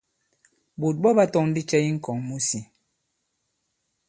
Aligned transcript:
Ɓǒt 0.79 0.95
ɓɔ 1.01 1.09
ɓa 1.17 1.25
tɔ̄ŋ 1.33 1.45
ndi 1.49 1.61
cɛ 1.69 1.77
i 1.87 1.91
ŋ̀kɔ̀ŋ 1.95 2.17
mu 2.27 2.37
si? 2.47 2.59